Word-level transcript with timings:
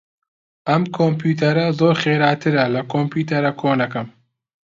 ئەم 0.69 0.83
کۆمپیوتەرە 0.97 1.65
زۆر 1.79 1.95
خێراترە 2.03 2.65
لە 2.75 2.81
کۆمپیوتەرە 2.91 3.51
کۆنەکەم. 3.61 4.07